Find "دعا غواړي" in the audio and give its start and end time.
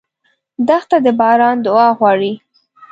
1.65-2.33